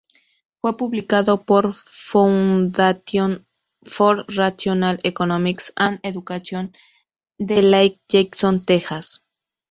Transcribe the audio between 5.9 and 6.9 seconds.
Education